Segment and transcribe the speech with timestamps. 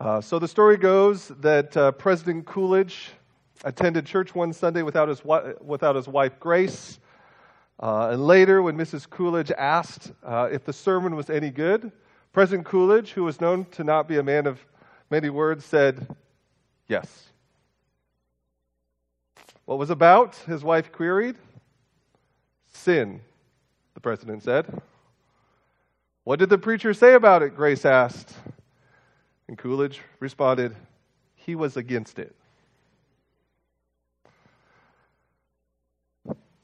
[0.00, 3.10] Uh, so the story goes that uh, President Coolidge
[3.64, 5.22] attended church one Sunday without his,
[5.60, 6.98] without his wife Grace.
[7.78, 9.08] Uh, and later, when Mrs.
[9.08, 11.92] Coolidge asked uh, if the sermon was any good,
[12.32, 14.64] President Coolidge, who was known to not be a man of
[15.10, 16.06] many words, said,
[16.88, 17.26] Yes.
[19.66, 20.34] What was about?
[20.34, 21.36] His wife queried.
[22.72, 23.20] Sin,
[23.92, 24.80] the president said.
[26.24, 27.54] What did the preacher say about it?
[27.54, 28.32] Grace asked.
[29.50, 30.76] And Coolidge responded,
[31.34, 32.36] He was against it.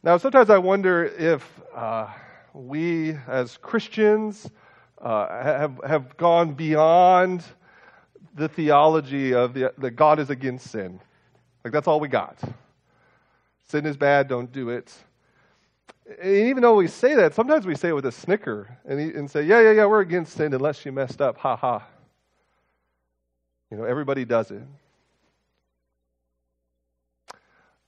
[0.05, 2.07] Now, sometimes I wonder if uh,
[2.55, 4.48] we as Christians
[5.02, 7.43] uh, have, have gone beyond
[8.37, 11.01] the theology of the, that God is against sin.
[11.65, 12.38] Like, that's all we got.
[13.66, 14.95] Sin is bad, don't do it.
[16.23, 19.29] And even though we say that, sometimes we say it with a snicker and, and
[19.29, 21.37] say, yeah, yeah, yeah, we're against sin unless you messed up.
[21.38, 21.84] Ha ha.
[23.70, 24.62] You know, everybody does it.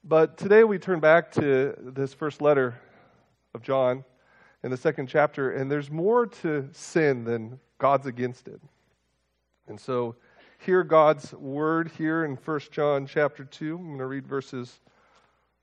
[0.02, 2.74] But today we turn back to this first letter
[3.54, 4.04] of John
[4.64, 8.60] in the second chapter, and there's more to sin than God's against it.
[9.68, 10.16] And so
[10.58, 13.76] hear God's word here in 1 John chapter 2.
[13.76, 14.80] I'm going to read verses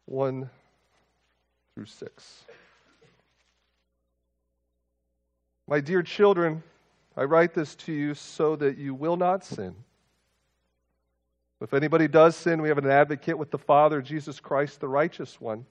[0.06, 0.50] 1
[1.74, 2.46] through 6.
[5.68, 6.64] My dear children,
[7.18, 9.76] I write this to you so that you will not sin.
[11.62, 15.40] If anybody does sin, we have an advocate with the Father, Jesus Christ, the righteous
[15.40, 15.66] one.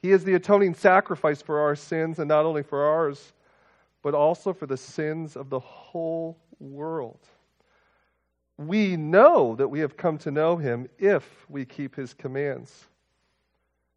[0.00, 3.32] He is the atoning sacrifice for our sins, and not only for ours,
[4.02, 7.20] but also for the sins of the whole world.
[8.56, 12.86] We know that we have come to know him if we keep his commands.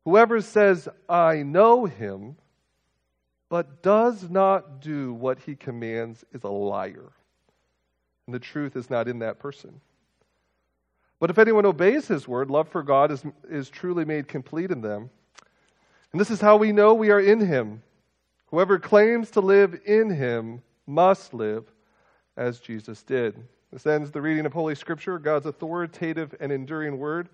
[0.03, 2.35] Whoever says, I know him,
[3.49, 7.11] but does not do what he commands is a liar.
[8.27, 9.81] And the truth is not in that person.
[11.19, 14.81] But if anyone obeys his word, love for God is, is truly made complete in
[14.81, 15.09] them.
[16.11, 17.81] And this is how we know we are in him.
[18.47, 21.65] Whoever claims to live in him must live
[22.37, 23.35] as Jesus did.
[23.71, 27.29] This ends the reading of Holy Scripture, God's authoritative and enduring word.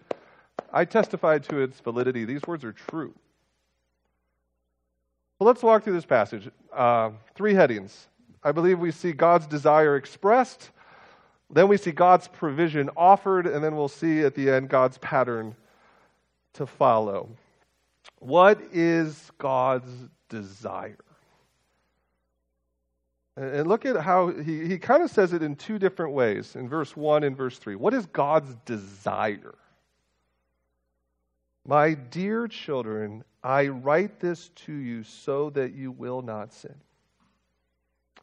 [0.74, 2.26] I testify to its validity.
[2.26, 3.14] These words are true.
[5.38, 6.50] Well, let's walk through this passage.
[6.72, 8.08] Uh, three headings.
[8.44, 10.72] I believe we see God's desire expressed,
[11.54, 15.56] then we see God's provision offered, and then we'll see at the end God's pattern
[16.54, 17.30] to follow.
[18.20, 19.92] What is God's
[20.30, 20.98] desire?
[23.36, 26.68] And look at how he, he kind of says it in two different ways in
[26.70, 27.76] verse 1 and verse 3.
[27.76, 29.56] What is God's desire?
[31.66, 36.76] My dear children, I write this to you so that you will not sin.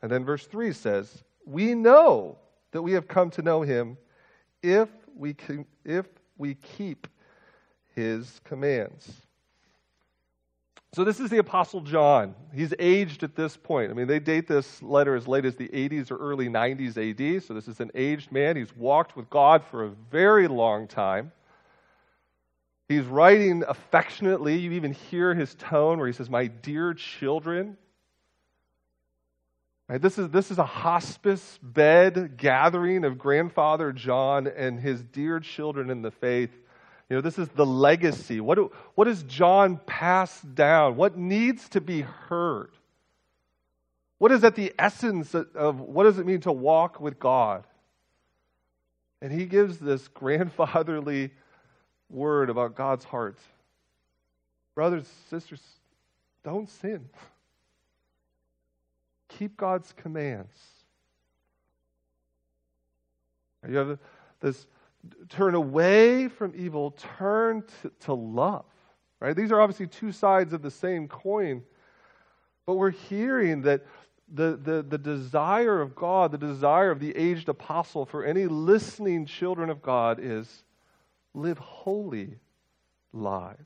[0.02, 2.38] And then verse 3 says, We know
[2.72, 3.96] that we have come to know him
[4.62, 6.06] if we, can, if
[6.36, 7.06] we keep
[7.94, 9.10] his commands.
[10.94, 12.34] So, this is the Apostle John.
[12.54, 13.90] He's aged at this point.
[13.90, 17.42] I mean, they date this letter as late as the 80s or early 90s AD.
[17.42, 18.56] So, this is an aged man.
[18.56, 21.30] He's walked with God for a very long time.
[22.88, 24.56] He's writing affectionately.
[24.56, 27.76] You even hear his tone where he says, My dear children.
[29.88, 35.40] Right, this, is, this is a hospice bed gathering of grandfather John and his dear
[35.40, 36.50] children in the faith.
[37.08, 38.38] You know, this is the legacy.
[38.40, 40.96] What, do, what does John pass down?
[40.96, 42.70] What needs to be heard?
[44.18, 47.64] What is at the essence of what does it mean to walk with God?
[49.22, 51.30] And he gives this grandfatherly
[52.10, 53.38] word about God's heart.
[54.74, 55.62] Brothers, sisters,
[56.44, 57.08] don't sin.
[59.28, 60.56] Keep God's commands.
[63.68, 63.98] You have
[64.40, 64.66] this
[65.28, 68.64] turn away from evil, turn to, to love.
[69.20, 69.34] Right?
[69.34, 71.62] These are obviously two sides of the same coin.
[72.66, 73.84] But we're hearing that
[74.32, 79.26] the, the, the desire of God, the desire of the aged apostle for any listening
[79.26, 80.64] children of God is
[81.34, 82.36] live holy
[83.12, 83.56] lives.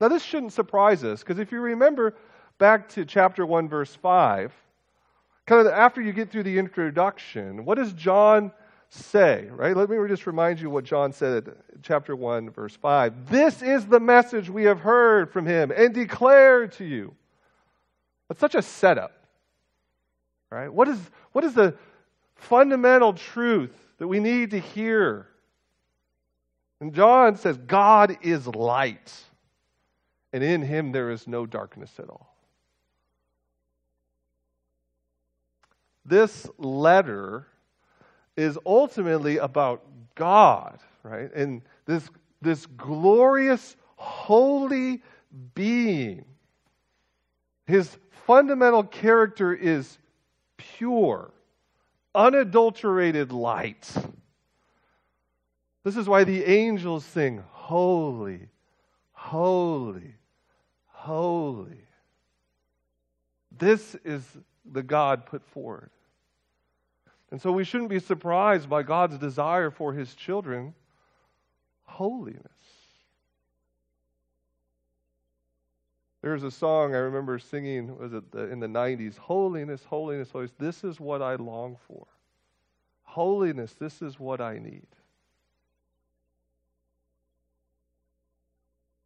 [0.00, 2.14] Now, this shouldn't surprise us because if you remember
[2.58, 4.52] back to chapter 1, verse 5,
[5.46, 8.52] kind of after you get through the introduction, what does John
[8.90, 9.48] say?
[9.50, 9.76] Right?
[9.76, 13.30] Let me just remind you what John said at chapter 1, verse 5.
[13.30, 17.14] This is the message we have heard from him and declared to you.
[18.28, 19.12] That's such a setup.
[20.50, 20.72] Right?
[20.72, 20.98] What is,
[21.32, 21.74] what is the
[22.38, 25.26] fundamental truth that we need to hear.
[26.80, 29.12] And John says, God is light,
[30.32, 32.34] and in him there is no darkness at all.
[36.08, 37.46] This letter
[38.36, 39.84] is ultimately about
[40.14, 41.32] God, right?
[41.34, 42.08] And this,
[42.40, 45.02] this glorious, holy
[45.54, 46.24] being.
[47.66, 47.96] His
[48.26, 49.98] fundamental character is
[50.56, 51.32] pure,
[52.14, 53.92] unadulterated light.
[55.84, 58.48] This is why the angels sing, Holy,
[59.12, 60.14] holy,
[60.86, 61.84] holy.
[63.58, 64.22] This is
[64.72, 65.90] the God put forward.
[67.30, 70.74] And so we shouldn't be surprised by God's desire for his children
[71.84, 72.42] holiness.
[76.22, 79.16] There's a song I remember singing, was it the, in the 90s?
[79.16, 80.52] Holiness, holiness, holiness.
[80.58, 82.06] This is what I long for.
[83.04, 84.86] Holiness, this is what I need.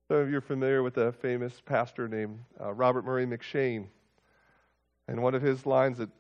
[0.08, 3.86] Some of you are familiar with a famous pastor named uh, Robert Murray M'Cheyne.
[5.08, 6.10] And one of his lines that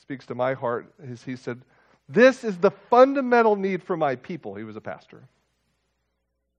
[0.00, 1.60] speaks to my heart is he said,
[2.08, 4.54] This is the fundamental need for my people.
[4.54, 5.22] He was a pastor.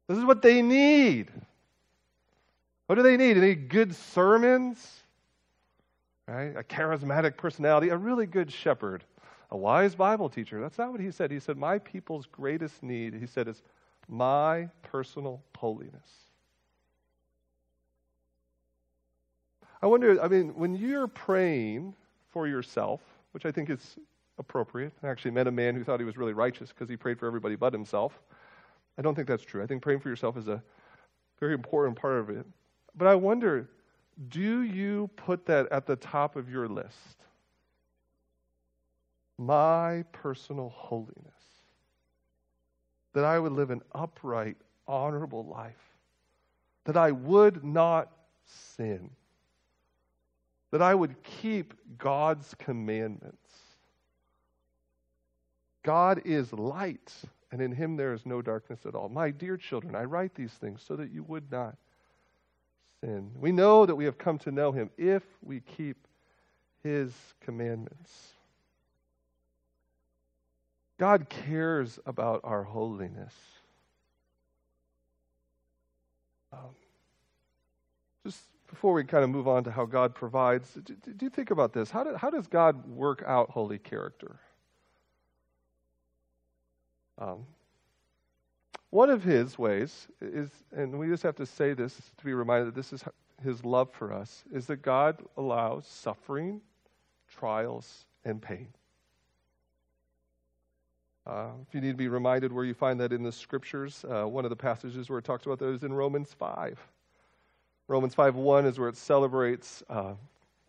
[0.08, 1.32] This is what they need.
[2.88, 3.38] What do they need?
[3.38, 5.02] Need good sermons,
[6.28, 6.56] right?
[6.56, 9.04] A charismatic personality, a really good shepherd,
[9.50, 10.62] a wise Bible teacher.
[10.62, 11.32] That's not what he said.
[11.32, 13.64] He said, My people's greatest need, he said, is
[14.08, 16.26] my personal holiness.
[19.82, 21.94] I wonder, I mean, when you're praying
[22.30, 23.02] for yourself,
[23.36, 23.98] which I think is
[24.38, 27.20] appropriate, I actually met a man who thought he was really righteous because he prayed
[27.20, 28.18] for everybody but himself.
[28.98, 29.62] I don't think that's true.
[29.62, 30.64] I think praying for yourself is a
[31.42, 32.46] very important part of it.
[32.96, 33.70] But I wonder
[34.30, 37.26] do you put that at the top of your list?
[39.38, 41.12] My personal holiness.
[43.12, 44.56] That I would live an upright,
[44.88, 45.74] honorable life.
[46.86, 48.14] That I would not
[48.46, 49.10] sin.
[50.76, 53.50] That I would keep God's commandments.
[55.84, 57.14] God is light,
[57.50, 59.08] and in him there is no darkness at all.
[59.08, 61.78] My dear children, I write these things so that you would not
[63.00, 63.32] sin.
[63.40, 66.10] We know that we have come to know him if we keep
[66.84, 68.34] his commandments.
[70.98, 73.34] God cares about our holiness.
[76.52, 76.76] Um,
[78.68, 81.74] before we kind of move on to how God provides, do, do you think about
[81.74, 81.92] this?
[81.92, 84.40] How, how does God work out holy character?
[87.18, 87.46] Um,
[88.90, 92.68] one of his ways is, and we just have to say this to be reminded
[92.68, 93.04] that this is
[93.44, 96.62] his love for us, is that God allows suffering,
[97.28, 98.68] trials, and pain.
[101.28, 104.26] Uh, if you need to be reminded where you find that in the scriptures, uh,
[104.26, 106.80] one of the passages where it talks about that is in Romans 5.
[107.88, 110.14] Romans 5 1 is where it celebrates uh,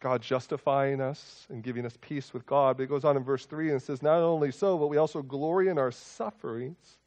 [0.00, 2.76] God justifying us and giving us peace with God.
[2.76, 5.22] But it goes on in verse 3 and says, Not only so, but we also
[5.22, 6.98] glory in our sufferings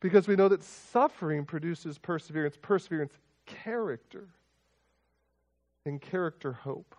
[0.00, 3.14] because we know that suffering produces perseverance, perseverance,
[3.46, 4.28] character,
[5.86, 6.94] and character, hope.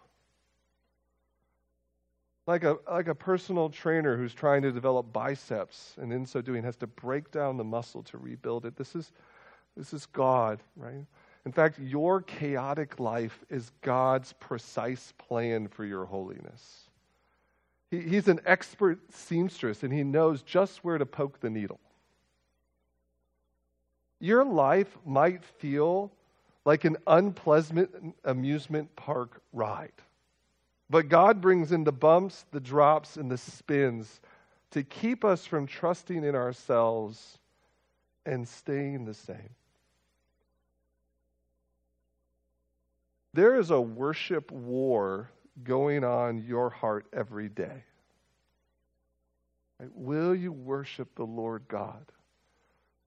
[2.48, 6.64] Like a, like a personal trainer who's trying to develop biceps and in so doing
[6.64, 8.76] has to break down the muscle to rebuild it.
[8.76, 9.12] This is,
[9.76, 11.06] this is God, right?
[11.46, 16.90] In fact, your chaotic life is God's precise plan for your holiness.
[17.92, 21.80] He, he's an expert seamstress and he knows just where to poke the needle.
[24.20, 26.12] Your life might feel
[26.66, 29.92] like an unpleasant amusement park ride.
[30.90, 34.20] But God brings in the bumps, the drops, and the spins
[34.72, 37.38] to keep us from trusting in ourselves
[38.26, 39.50] and staying the same.
[43.36, 45.30] There is a worship war
[45.62, 47.84] going on your heart every day.
[49.78, 49.90] Right?
[49.94, 52.06] Will you worship the Lord God?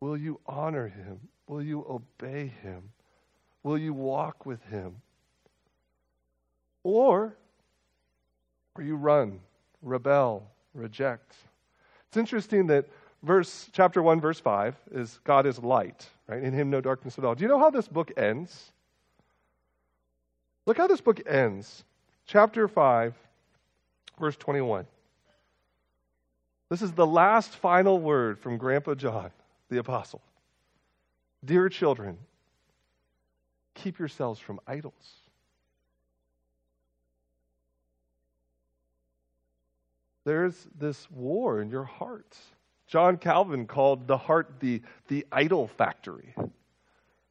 [0.00, 1.18] Will you honor him?
[1.46, 2.90] Will you obey him?
[3.62, 4.96] Will you walk with him?
[6.82, 7.34] Or
[8.76, 9.40] will you run,
[9.80, 11.36] rebel, reject?
[12.08, 12.86] It's interesting that
[13.22, 16.42] verse chapter 1 verse 5 is God is light, right?
[16.42, 17.34] In him no darkness at all.
[17.34, 18.72] Do you know how this book ends?
[20.68, 21.82] Look how this book ends.
[22.26, 23.14] Chapter 5
[24.20, 24.84] verse 21.
[26.68, 29.30] This is the last final word from Grandpa John
[29.70, 30.20] the apostle.
[31.42, 32.18] Dear children,
[33.72, 34.92] keep yourselves from idols.
[40.26, 42.38] There's this war in your hearts.
[42.86, 46.34] John Calvin called the heart the, the idol factory.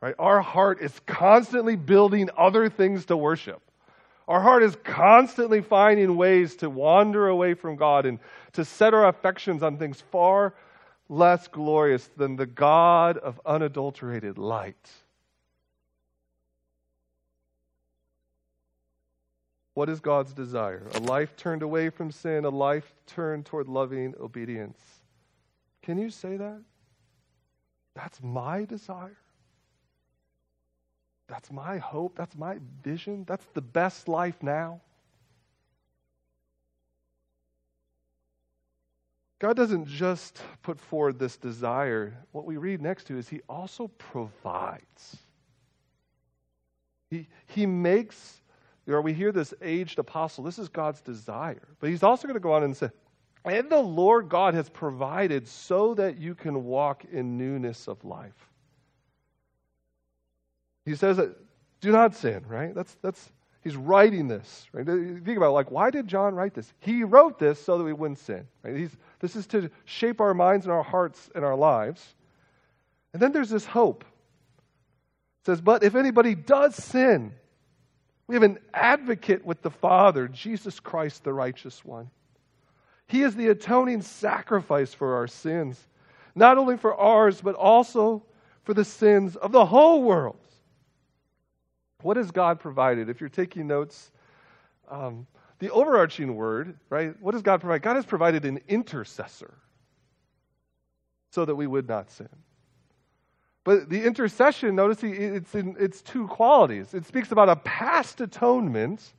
[0.01, 0.15] Right?
[0.19, 3.61] Our heart is constantly building other things to worship.
[4.27, 8.19] Our heart is constantly finding ways to wander away from God and
[8.53, 10.53] to set our affections on things far
[11.09, 14.91] less glorious than the God of unadulterated light.
[19.73, 20.87] What is God's desire?
[20.95, 24.79] A life turned away from sin, a life turned toward loving obedience.
[25.83, 26.61] Can you say that?
[27.95, 29.17] That's my desire.
[31.27, 32.15] That's my hope.
[32.17, 33.25] That's my vision.
[33.27, 34.81] That's the best life now.
[39.39, 42.17] God doesn't just put forward this desire.
[42.31, 45.17] What we read next to is He also provides.
[47.11, 48.41] He, he makes,
[48.87, 51.67] or we hear this aged apostle, this is God's desire.
[51.79, 52.89] But He's also going to go on and say,
[53.45, 58.49] and the Lord God has provided so that you can walk in newness of life.
[60.87, 61.35] He says that
[61.81, 62.73] do not sin, right?
[62.73, 63.29] That's, that's,
[63.61, 64.85] he's writing this, right?
[64.85, 66.71] Think about it, like, why did John write this?
[66.79, 68.73] He wrote this so that we wouldn't sin, right?
[68.73, 72.15] He's, this is to shape our minds and our hearts and our lives.
[73.11, 74.05] And then there's this hope.
[75.41, 77.33] It says, but if anybody does sin,
[78.27, 82.09] we have an advocate with the Father, Jesus Christ, the righteous one.
[83.07, 85.85] He is the atoning sacrifice for our sins,
[86.33, 88.23] not only for ours, but also
[88.63, 90.37] for the sins of the whole world.
[92.01, 93.09] What has God provided?
[93.09, 94.11] If you're taking notes,
[94.89, 95.27] um,
[95.59, 97.19] the overarching word, right?
[97.19, 97.81] What does God provide?
[97.81, 99.53] God has provided an intercessor
[101.31, 102.29] so that we would not sin.
[103.63, 106.93] But the intercession, notice it's in its two qualities.
[106.93, 109.13] It speaks about a past atonement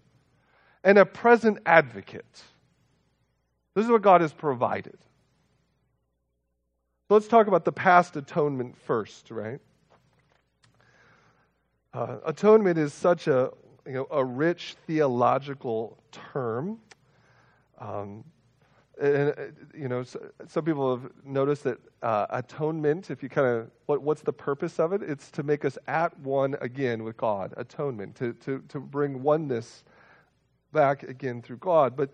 [0.83, 2.43] and a present advocate.
[3.75, 4.97] This is what God has provided.
[7.09, 9.61] So let's talk about the past atonement first, right?
[11.99, 13.51] Uh, atonement is such a,
[13.85, 16.79] you know, a rich theological term.
[17.81, 18.23] Um,
[19.03, 19.35] and,
[19.77, 24.23] you know, some people have noticed that uh, atonement, if you kind of, what, what's
[24.23, 25.03] the purpose of it?
[25.03, 27.53] It's to make us at one again with God.
[27.57, 29.83] Atonement, to, to, to bring oneness
[30.73, 31.97] back again through God.
[31.97, 32.11] But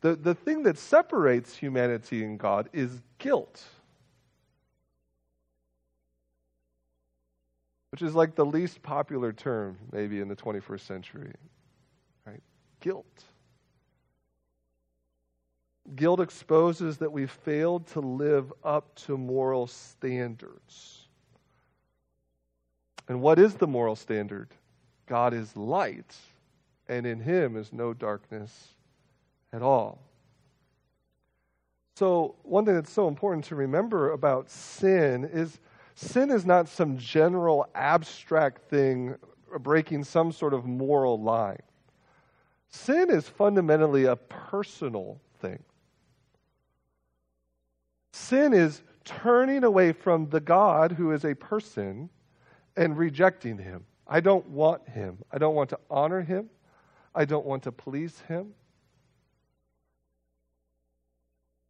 [0.00, 3.62] the, the thing that separates humanity and God is guilt.
[7.96, 11.32] Which is like the least popular term, maybe, in the 21st century.
[12.26, 12.42] Right?
[12.80, 13.24] Guilt.
[15.94, 21.08] Guilt exposes that we've failed to live up to moral standards.
[23.08, 24.50] And what is the moral standard?
[25.06, 26.14] God is light,
[26.90, 28.74] and in him is no darkness
[29.54, 30.02] at all.
[31.94, 35.58] So, one thing that's so important to remember about sin is
[35.96, 39.16] sin is not some general abstract thing
[39.58, 41.62] breaking some sort of moral line.
[42.68, 45.62] Sin is fundamentally a personal thing.
[48.12, 52.10] Sin is turning away from the God who is a person
[52.76, 53.84] and rejecting him.
[54.06, 55.18] I don't want him.
[55.32, 56.50] I don't want to honor him.
[57.14, 58.52] I don't want to please him.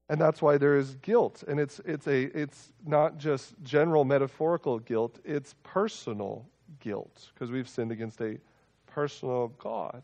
[0.09, 1.43] And that's why there is guilt.
[1.49, 6.47] And it's, it's, a, it's not just general metaphorical guilt, it's personal
[6.81, 8.39] guilt, because we've sinned against a
[8.87, 10.03] personal God.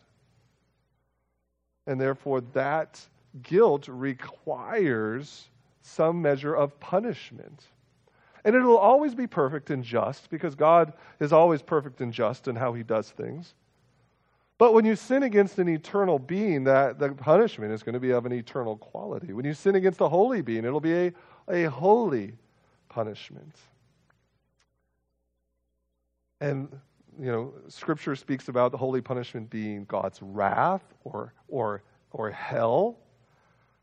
[1.86, 3.00] And therefore, that
[3.42, 5.48] guilt requires
[5.82, 7.64] some measure of punishment.
[8.44, 12.56] And it'll always be perfect and just, because God is always perfect and just in
[12.56, 13.54] how he does things.
[14.62, 18.12] But when you sin against an eternal being, that the punishment is going to be
[18.12, 19.32] of an eternal quality.
[19.32, 21.12] When you sin against a holy being, it'll be a,
[21.50, 22.34] a holy
[22.88, 23.56] punishment.
[26.40, 26.68] And
[27.18, 33.00] you know, Scripture speaks about the holy punishment being God's wrath or or or hell.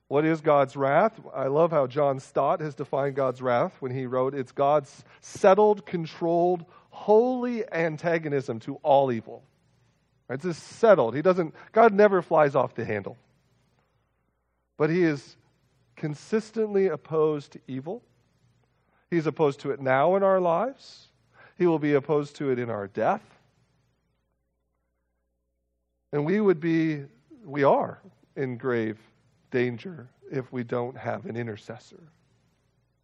[0.08, 1.20] What is God's wrath?
[1.36, 5.86] I love how John Stott has defined God's wrath when he wrote, "It's God's settled,
[5.86, 9.42] controlled, holy antagonism to all ev."
[10.30, 11.16] It's just settled.
[11.16, 13.18] He doesn't, God never flies off the handle.
[14.78, 15.36] But he is
[15.96, 18.04] consistently opposed to evil.
[19.10, 21.08] He's opposed to it now in our lives.
[21.58, 23.24] He will be opposed to it in our death.
[26.14, 27.04] And we would be,
[27.44, 28.00] we are
[28.36, 28.98] in grave
[29.52, 32.02] danger if we don't have an intercessor.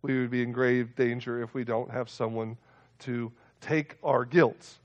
[0.03, 2.57] We would be in grave danger if we don't have someone
[2.99, 4.77] to take our guilt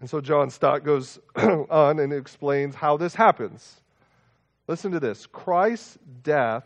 [0.00, 3.80] and so John Stott goes on and explains how this happens.
[4.66, 6.64] Listen to this Christ's death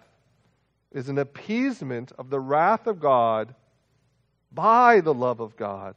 [0.93, 3.55] is an appeasement of the wrath of God
[4.53, 5.97] by the love of God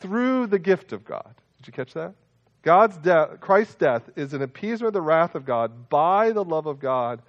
[0.00, 1.34] through the gift of God.
[1.58, 2.14] Did you catch that?
[2.62, 6.66] God's death, Christ's death is an appeasement of the wrath of God by the love
[6.66, 7.22] of God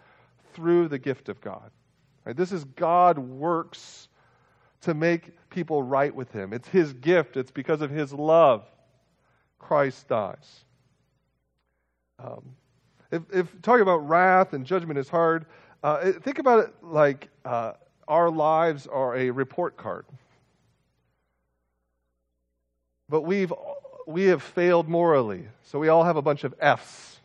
[0.53, 1.71] through the gift of God.
[2.25, 2.35] Right?
[2.35, 4.09] This is God works
[4.81, 6.51] to make people right with him.
[6.53, 7.37] It's his gift.
[7.37, 8.65] It's because of his love
[9.65, 10.63] Christ dies.
[12.19, 12.55] Um,
[13.11, 15.47] if, if, talking about wrath and judgment is hard,
[15.83, 17.73] uh, think about it like uh,
[18.07, 20.05] our lives are a report card.
[23.09, 23.51] But we've
[24.05, 25.47] we have failed morally.
[25.63, 27.19] So we all have a bunch of F's.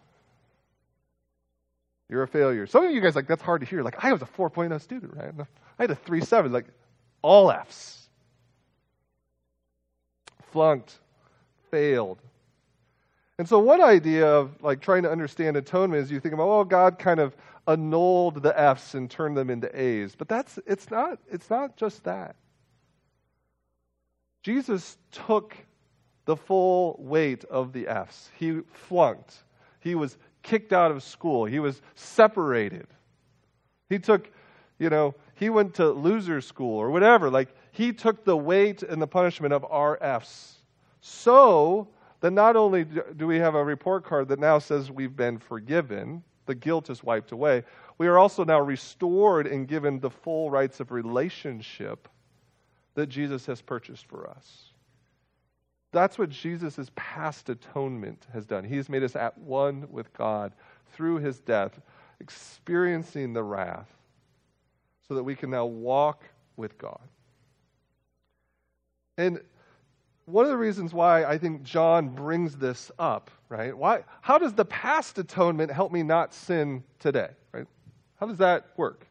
[2.09, 2.66] You're a failure.
[2.66, 3.82] Some of you guys like that's hard to hear.
[3.82, 5.47] Like I was a 4.0 student, right?
[5.78, 6.66] I had a 3.7, like
[7.20, 8.09] all F's.
[10.52, 10.99] Flunked,
[11.70, 12.18] failed.
[13.40, 16.62] And so one idea of like trying to understand atonement is you think about, well,
[16.62, 17.35] God kind of
[17.66, 20.14] annulled the F's and turned them into A's.
[20.14, 22.37] But that's it's not it's not just that.
[24.42, 25.56] Jesus took
[26.26, 28.28] the full weight of the F's.
[28.38, 29.35] He flunked.
[29.80, 31.47] He was kicked out of school.
[31.47, 32.88] He was separated.
[33.88, 34.30] He took,
[34.78, 37.30] you know, he went to loser school or whatever.
[37.30, 40.59] Like, he took the weight and the punishment of our F's.
[41.00, 41.88] So
[42.20, 46.22] that not only do we have a report card that now says we've been forgiven,
[46.46, 47.64] the guilt is wiped away,
[47.98, 52.08] we are also now restored and given the full rights of relationship
[52.94, 54.72] that Jesus has purchased for us.
[55.92, 58.64] That's what Jesus' past atonement has done.
[58.64, 60.52] He has made us at one with God
[60.92, 61.80] through his death,
[62.20, 63.88] experiencing the wrath,
[65.08, 66.24] so that we can now walk
[66.56, 67.00] with God.
[69.18, 69.40] And
[70.30, 73.76] one of the reasons why I think John brings this up, right?
[73.76, 77.66] Why, how does the past atonement help me not sin today, right?
[78.16, 79.06] How does that work?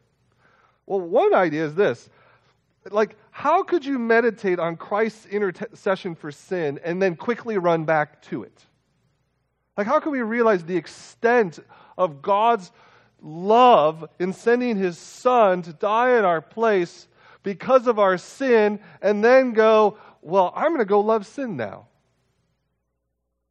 [0.86, 2.08] Well, one idea is this
[2.90, 8.22] like, how could you meditate on Christ's intercession for sin and then quickly run back
[8.22, 8.64] to it?
[9.76, 11.58] Like, how can we realize the extent
[11.98, 12.72] of God's
[13.22, 17.06] love in sending his son to die in our place
[17.42, 21.86] because of our sin and then go, well, I'm going to go love sin now?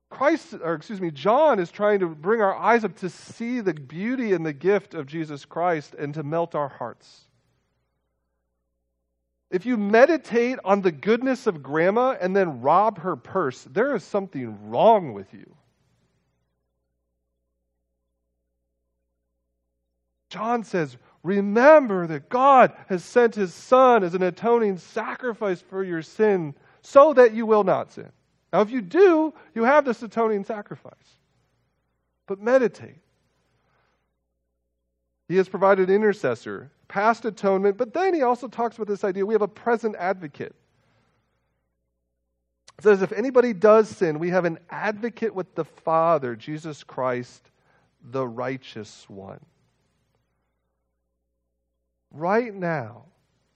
[0.09, 3.73] Christ, or excuse me, John is trying to bring our eyes up to see the
[3.73, 7.21] beauty and the gift of Jesus Christ and to melt our hearts.
[9.51, 14.03] If you meditate on the goodness of grandma and then rob her purse, there is
[14.03, 15.55] something wrong with you.
[20.29, 26.01] John says, Remember that God has sent his Son as an atoning sacrifice for your
[26.01, 28.09] sin so that you will not sin.
[28.53, 30.93] Now, if you do, you have this atoning sacrifice.
[32.25, 32.97] But meditate.
[35.27, 39.25] He has provided an intercessor past atonement, but then he also talks about this idea
[39.25, 40.55] we have a present advocate.
[42.79, 47.51] It says, if anybody does sin, we have an advocate with the Father, Jesus Christ,
[48.01, 49.39] the righteous one.
[52.11, 53.05] Right now,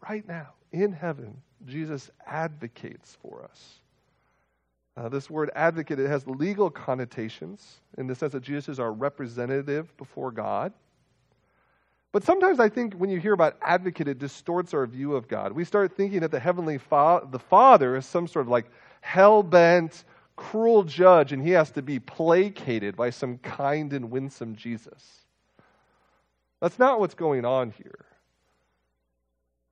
[0.07, 3.79] right now, in heaven, Jesus advocates for us.
[4.95, 8.91] Uh, this word advocate, it has legal connotations in the sense that Jesus is our
[8.91, 10.71] representative before God.
[12.11, 15.51] But sometimes I think when you hear about advocate, it distorts our view of God.
[15.51, 18.69] We start thinking that the heavenly fa- the Father is some sort of like
[19.01, 20.03] hell bent,
[20.35, 25.25] cruel judge, and he has to be placated by some kind and winsome Jesus.
[26.61, 28.05] That's not what's going on here.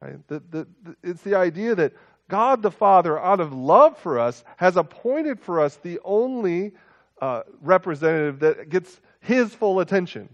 [0.02, 0.28] Right?
[0.28, 1.94] The, the, the, it's the idea that
[2.28, 6.72] God the Father, out of love for us, has appointed for us the only
[7.22, 10.30] uh, representative that gets his full attention.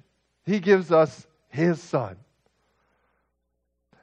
[0.46, 2.18] He gives us his son.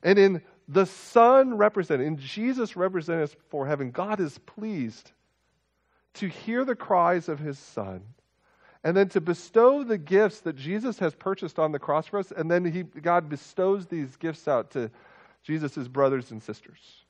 [0.03, 5.13] And in the Son represented, in Jesus represented for heaven, God is pleased
[6.15, 8.03] to hear the cries of his Son
[8.85, 12.31] and then to bestow the gifts that Jesus has purchased on the cross for us,
[12.31, 14.91] and then he, God bestows these gifts out to
[15.45, 17.05] Jesus' brothers and sisters.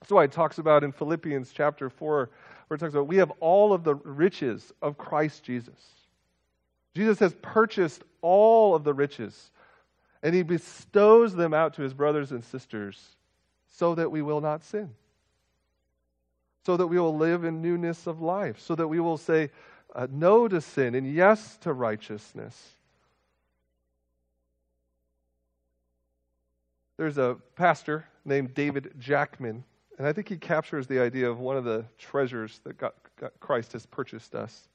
[0.00, 2.30] That's why it talks about in Philippians chapter 4,
[2.66, 5.78] where it talks about we have all of the riches of Christ Jesus.
[6.94, 9.50] Jesus has purchased all of the riches,
[10.22, 13.16] and he bestows them out to his brothers and sisters
[13.68, 14.94] so that we will not sin,
[16.64, 19.50] so that we will live in newness of life, so that we will say
[19.94, 22.75] uh, no to sin and yes to righteousness.
[26.96, 29.64] There's a pastor named David Jackman,
[29.98, 32.92] and I think he captures the idea of one of the treasures that
[33.40, 34.68] Christ has purchased us,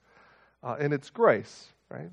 [0.64, 2.10] uh, and it's grace right?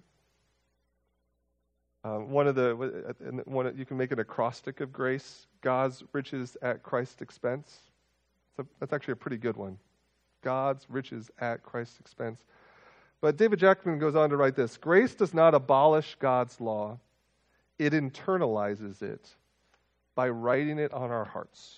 [2.04, 6.82] Uh, one of the one you can make an acrostic of grace: God's riches at
[6.82, 7.78] Christ's expense.
[8.56, 9.78] So that's actually a pretty good one.
[10.42, 12.40] God's riches at Christ's expense.
[13.20, 16.98] But David Jackman goes on to write this Grace does not abolish God's law,
[17.78, 19.34] it internalizes it
[20.18, 21.76] by writing it on our hearts.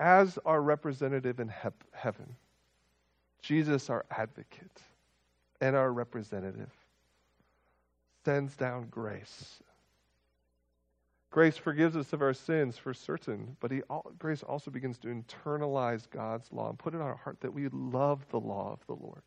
[0.00, 2.36] As our representative in he- heaven,
[3.42, 4.80] Jesus, our advocate
[5.60, 6.70] and our representative,
[8.24, 9.62] sends down grace.
[11.30, 13.82] Grace forgives us of our sins for certain, but he,
[14.18, 17.68] grace also begins to internalize God's law and put it on our heart that we
[17.68, 19.20] love the law of the Lord.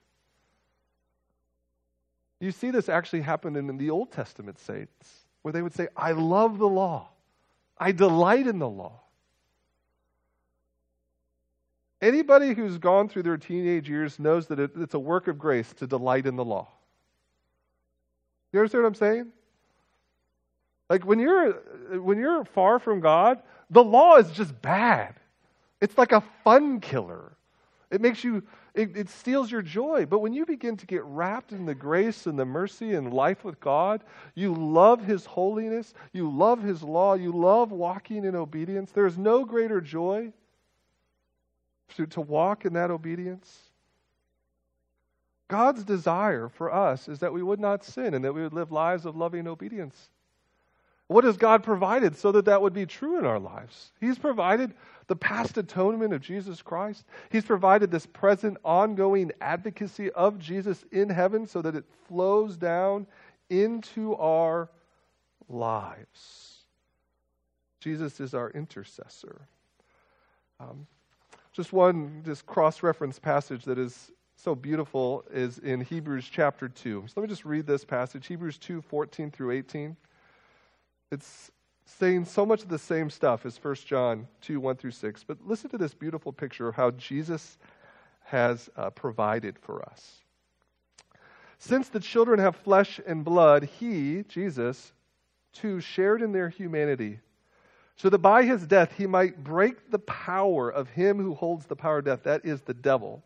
[2.39, 6.11] You see this actually happen in the Old Testament saints, where they would say, I
[6.11, 7.07] love the law,
[7.77, 8.99] I delight in the law.
[12.01, 15.71] Anybody who's gone through their teenage years knows that it, it's a work of grace
[15.75, 16.67] to delight in the law.
[18.51, 19.27] You understand what I'm saying?
[20.89, 21.53] Like when you're
[21.97, 25.15] when you're far from God, the law is just bad.
[25.79, 27.31] It's like a fun killer.
[27.89, 30.05] It makes you it, it, steals your joy.
[30.05, 33.43] But when you begin to get wrapped in the grace and the mercy and life
[33.43, 34.03] with God,
[34.35, 38.91] you love His holiness, you love His law, you love walking in obedience.
[38.91, 40.31] There's no greater joy
[41.95, 43.57] to, to walk in that obedience.
[45.47, 48.71] God's desire for us is that we would not sin and that we would live
[48.71, 50.09] lives of loving obedience.
[51.07, 53.91] What has God provided so that that would be true in our lives?
[54.01, 54.73] He's provided
[55.07, 57.05] the past atonement of Jesus Christ.
[57.29, 63.07] He's provided this present, ongoing advocacy of Jesus in heaven so that it flows down
[63.49, 64.69] into our
[65.49, 66.65] lives.
[67.79, 69.47] Jesus is our intercessor.
[70.59, 70.87] Um,
[71.53, 77.05] just one just cross-reference passage that is so beautiful is in Hebrews chapter 2.
[77.07, 79.95] So let me just read this passage, Hebrews 2, 14 through 18.
[81.11, 81.51] It's
[81.87, 85.23] saying so much of the same stuff as 1 John 2, 1 through 6.
[85.23, 87.57] But listen to this beautiful picture of how Jesus
[88.25, 90.17] has uh, provided for us.
[91.59, 94.91] Since the children have flesh and blood, he, Jesus,
[95.53, 97.19] too shared in their humanity
[97.95, 101.75] so that by his death he might break the power of him who holds the
[101.75, 103.23] power of death, that is the devil.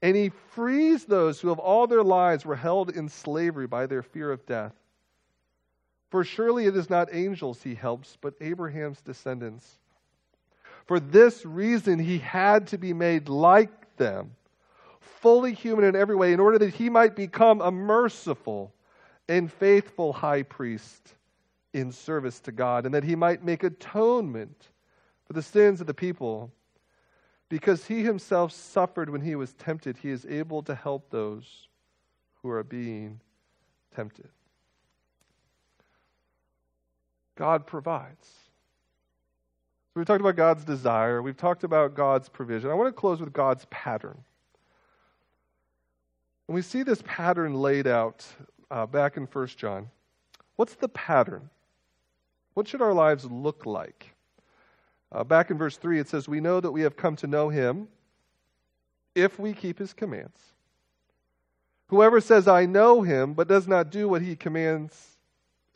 [0.00, 4.02] And he frees those who have all their lives were held in slavery by their
[4.02, 4.72] fear of death.
[6.10, 9.78] For surely it is not angels he helps, but Abraham's descendants.
[10.86, 14.34] For this reason he had to be made like them,
[15.00, 18.72] fully human in every way, in order that he might become a merciful
[19.28, 21.14] and faithful high priest
[21.74, 24.68] in service to God, and that he might make atonement
[25.26, 26.50] for the sins of the people.
[27.50, 31.68] Because he himself suffered when he was tempted, he is able to help those
[32.42, 33.20] who are being
[33.94, 34.28] tempted.
[37.38, 38.26] God provides.
[38.26, 42.68] So we've talked about God's desire, we've talked about God's provision.
[42.68, 44.18] I want to close with God's pattern.
[46.48, 48.26] And we see this pattern laid out
[48.72, 49.88] uh, back in 1 John.
[50.56, 51.48] What's the pattern?
[52.54, 54.14] What should our lives look like?
[55.12, 57.50] Uh, back in verse 3, it says, We know that we have come to know
[57.50, 57.86] him
[59.14, 60.40] if we keep his commands.
[61.86, 65.16] Whoever says, I know him, but does not do what he commands,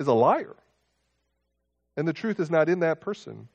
[0.00, 0.56] is a liar.
[1.96, 3.48] And the truth is not in that person.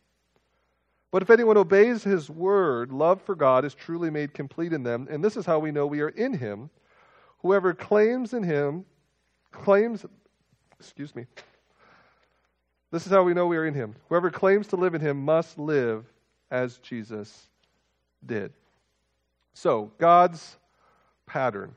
[1.12, 5.08] But if anyone obeys his word, love for God is truly made complete in them.
[5.10, 6.70] And this is how we know we are in him.
[7.40, 8.86] Whoever claims in him,
[9.52, 10.06] claims,
[10.80, 11.26] excuse me,
[12.92, 13.96] this is how we know we are in him.
[14.10, 16.06] Whoever claims to live in him must live
[16.52, 17.48] as Jesus
[18.26, 18.54] did.
[19.54, 20.58] So, God's
[21.26, 21.76] pattern.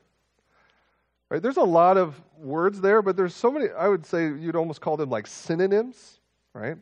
[1.29, 1.41] Right?
[1.41, 4.81] There's a lot of words there, but there's so many, I would say you'd almost
[4.81, 6.19] call them like synonyms,
[6.53, 6.73] right?
[6.73, 6.79] It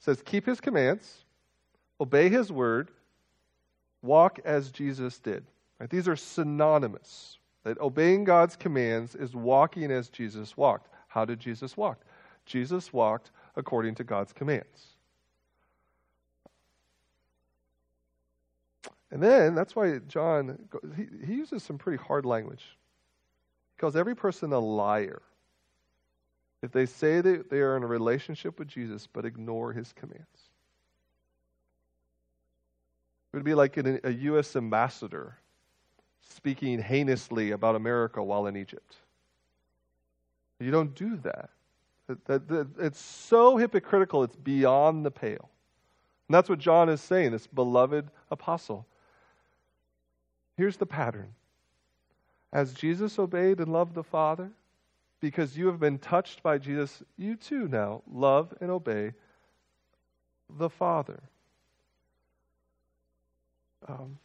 [0.00, 1.24] says, keep his commands,
[2.00, 2.90] obey his word,
[4.02, 5.44] walk as Jesus did.
[5.78, 5.90] Right?
[5.90, 7.38] These are synonymous.
[7.64, 10.88] That obeying God's commands is walking as Jesus walked.
[11.06, 12.00] How did Jesus walk?
[12.44, 14.96] Jesus walked according to God's commands.
[19.12, 20.58] And then that's why John
[20.96, 22.76] he, he uses some pretty hard language.
[23.76, 25.22] He calls every person a liar
[26.62, 30.26] if they say that they are in a relationship with Jesus but ignore his commands.
[33.32, 34.56] It would be like an, a U.S.
[34.56, 35.38] ambassador
[36.20, 38.96] speaking heinously about America while in Egypt.
[40.60, 41.50] You don't do that.
[42.78, 45.50] It's so hypocritical, it's beyond the pale.
[46.28, 48.86] And that's what John is saying, this beloved apostle.
[50.56, 51.34] Here's the pattern.
[52.52, 54.50] As Jesus obeyed and loved the Father,
[55.22, 59.12] because you have been touched by Jesus, U2 now love and obey
[60.58, 61.22] the Father.
[63.88, 64.18] Um,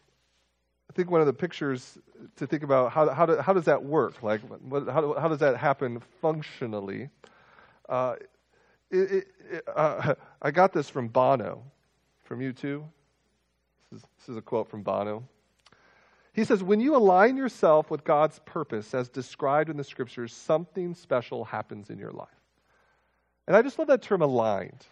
[0.90, 2.00] I think one of the pictures
[2.38, 4.24] to think about how, how, do, how does that work?
[4.24, 7.10] Like, what, how, how does that happen functionally?
[7.88, 8.16] Uh,
[8.90, 11.64] it, it, uh, I got this from Bono,
[12.24, 12.84] from you too.
[13.92, 15.24] This is, this is a quote from Bono.
[16.38, 20.94] He says, When you align yourself with God's purpose as described in the scriptures, something
[20.94, 22.28] special happens in your life.
[23.48, 24.86] And I just love that term aligned.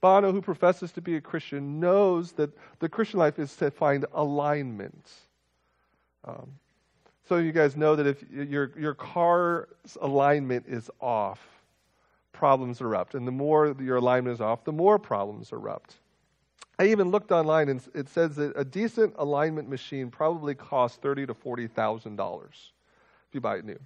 [0.00, 4.06] Bono, who professes to be a Christian, knows that the Christian life is to find
[4.14, 5.10] alignment.
[6.24, 6.52] Um,
[7.28, 11.46] so you guys know that if your, your car's alignment is off,
[12.32, 13.14] problems erupt.
[13.14, 15.96] And the more your alignment is off, the more problems erupt.
[16.78, 21.26] I even looked online and it says that a decent alignment machine probably costs thirty
[21.26, 22.72] to forty thousand dollars
[23.28, 23.78] if you buy it new.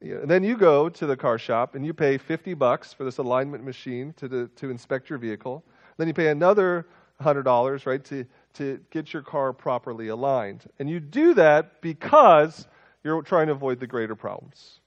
[0.00, 3.04] Yeah, and then you go to the car shop and you pay 50 bucks for
[3.04, 5.64] this alignment machine to, the, to inspect your vehicle.
[5.96, 6.86] Then you pay another
[7.22, 10.68] $100, right, to, to get your car properly aligned.
[10.78, 12.66] And you do that because
[13.04, 14.80] you're trying to avoid the greater problems.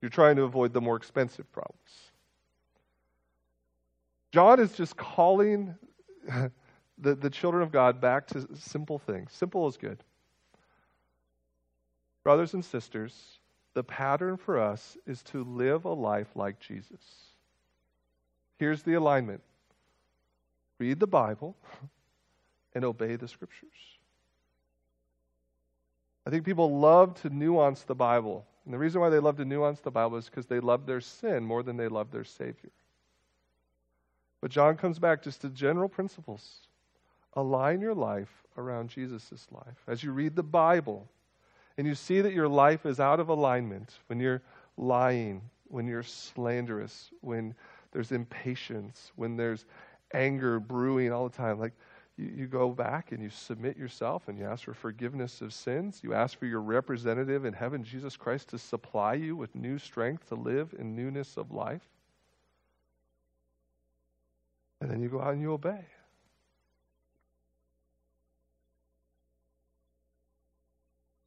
[0.00, 1.80] You're trying to avoid the more expensive problems.
[4.30, 5.74] John is just calling
[6.98, 9.32] the, the children of God back to simple things.
[9.32, 10.02] Simple is good.
[12.22, 13.40] Brothers and sisters,
[13.74, 17.00] the pattern for us is to live a life like Jesus.
[18.58, 19.40] Here's the alignment
[20.78, 21.56] read the Bible
[22.74, 23.70] and obey the scriptures.
[26.26, 28.46] I think people love to nuance the Bible.
[28.64, 31.00] And the reason why they love to nuance the Bible is because they love their
[31.00, 32.70] sin more than they love their Savior.
[34.42, 36.60] But John comes back just to general principles.
[37.34, 39.78] Align your life around Jesus' life.
[39.86, 41.08] As you read the Bible,
[41.78, 44.42] and you see that your life is out of alignment when you're
[44.76, 47.54] lying, when you're slanderous, when
[47.92, 49.64] there's impatience, when there's
[50.12, 51.72] anger brewing all the time, like
[52.16, 56.00] you, you go back and you submit yourself and you ask for forgiveness of sins.
[56.02, 60.28] You ask for your representative in heaven, Jesus Christ, to supply you with new strength
[60.28, 61.88] to live in newness of life.
[64.82, 65.78] And then you go out and you obey.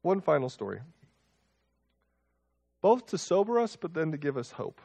[0.02, 0.80] One final story.
[2.82, 4.82] Both to sober us, but then to give us hope.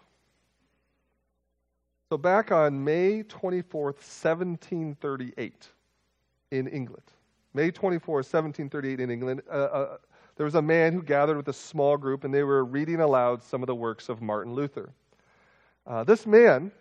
[2.07, 5.67] So, back on May 24th, 1738,
[6.51, 7.03] in England,
[7.53, 9.97] May 24th, 1738, in England, uh, uh,
[10.37, 13.43] there was a man who gathered with a small group and they were reading aloud
[13.43, 14.93] some of the works of Martin Luther.
[15.85, 16.71] Uh, this man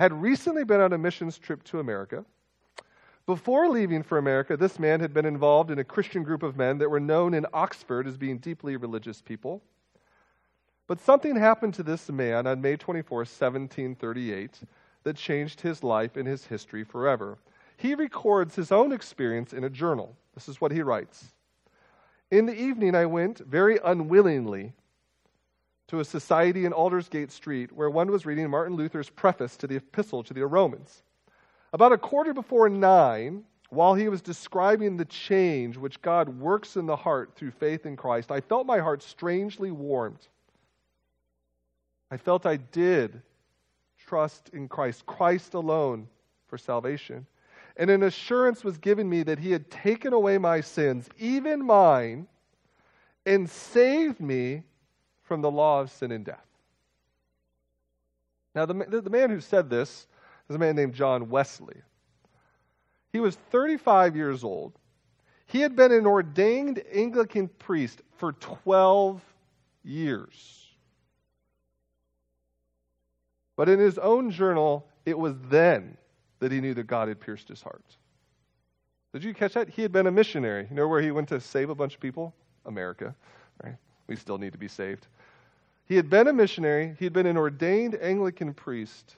[0.00, 2.24] had recently been on a missions trip to America
[3.26, 6.78] before leaving for America, this man had been involved in a Christian group of men
[6.78, 9.62] that were known in Oxford as being deeply religious people.
[10.88, 14.60] But something happened to this man on May 24, 1738,
[15.04, 17.38] that changed his life and his history forever.
[17.76, 20.16] He records his own experience in a journal.
[20.34, 21.32] This is what he writes
[22.32, 24.72] In the evening, I went very unwillingly
[25.90, 29.74] to a society in Aldersgate Street where one was reading Martin Luther's preface to the
[29.74, 31.02] Epistle to the Romans.
[31.72, 36.86] About a quarter before nine, while he was describing the change which God works in
[36.86, 40.28] the heart through faith in Christ, I felt my heart strangely warmed.
[42.08, 43.20] I felt I did
[43.98, 46.06] trust in Christ, Christ alone
[46.46, 47.26] for salvation.
[47.76, 52.28] And an assurance was given me that he had taken away my sins, even mine,
[53.26, 54.62] and saved me
[55.30, 56.44] from the law of sin and death.
[58.52, 60.08] Now, the, the man who said this
[60.48, 61.76] is a man named John Wesley.
[63.12, 64.72] He was 35 years old.
[65.46, 69.22] He had been an ordained Anglican priest for 12
[69.84, 70.66] years.
[73.54, 75.96] But in his own journal, it was then
[76.40, 77.84] that he knew that God had pierced his heart.
[79.12, 79.68] Did you catch that?
[79.68, 80.66] He had been a missionary.
[80.68, 82.34] You know where he went to save a bunch of people?
[82.66, 83.14] America.
[83.62, 83.76] Right?
[84.08, 85.06] We still need to be saved.
[85.90, 89.16] He had been a missionary, he had been an ordained Anglican priest,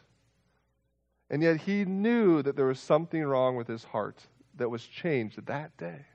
[1.29, 5.45] and yet he knew that there was something wrong with his heart that was changed
[5.45, 6.07] that day.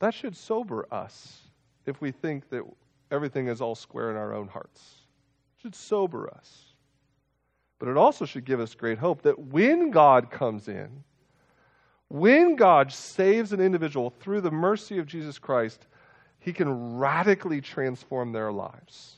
[0.00, 1.42] That should sober us
[1.86, 2.64] if we think that
[3.12, 4.82] everything is all square in our own hearts.
[5.58, 6.74] It should sober us.
[7.78, 11.04] But it also should give us great hope that when God comes in,
[12.08, 15.86] when God saves an individual through the mercy of Jesus Christ,
[16.44, 19.16] he can radically transform their lives.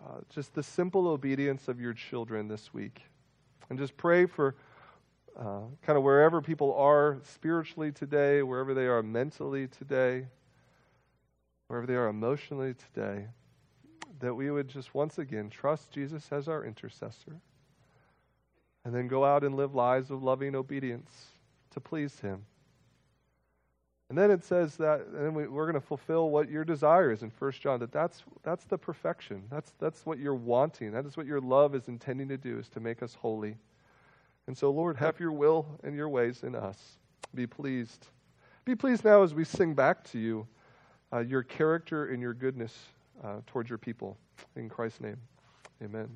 [0.03, 3.03] uh, just the simple obedience of your children this week.
[3.69, 4.55] And just pray for
[5.39, 10.25] uh, kind of wherever people are spiritually today, wherever they are mentally today,
[11.67, 13.27] wherever they are emotionally today,
[14.19, 17.39] that we would just once again trust Jesus as our intercessor
[18.85, 21.11] and then go out and live lives of loving obedience
[21.71, 22.45] to please Him.
[24.09, 27.23] And then it says that, and we, are going to fulfill what your desire is
[27.23, 29.43] in 1 John, that that's, that's the perfection.
[29.49, 30.91] That's, that's what you're wanting.
[30.91, 33.57] That is what your love is intending to do, is to make us holy.
[34.45, 36.77] And so, Lord, have your will and your ways in us.
[37.33, 38.07] Be pleased.
[38.63, 40.47] Be pleased now as we sing back to you
[41.11, 42.77] uh, your character and your goodness
[43.23, 44.17] uh, towards your people.
[44.55, 45.17] In Christ's name,
[45.83, 46.09] amen.